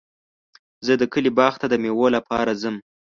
زه 0.85 0.93
د 1.01 1.03
کلي 1.13 1.31
باغ 1.37 1.53
ته 1.61 1.65
د 1.69 1.73
مېوو 1.83 2.07
لپاره 2.17 2.51
ځم. 2.61 2.75